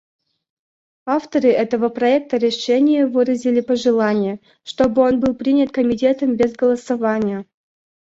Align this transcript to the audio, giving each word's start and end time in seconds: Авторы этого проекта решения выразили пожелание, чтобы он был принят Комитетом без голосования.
Авторы 1.05 1.49
этого 1.49 1.89
проекта 1.89 2.37
решения 2.37 3.05
выразили 3.05 3.61
пожелание, 3.61 4.39
чтобы 4.63 5.03
он 5.03 5.19
был 5.19 5.35
принят 5.35 5.71
Комитетом 5.71 6.35
без 6.37 6.53
голосования. 6.53 7.45